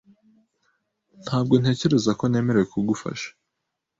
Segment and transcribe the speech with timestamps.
[1.25, 3.29] Ntabwo ntekereza ko nemerewe kugufasha.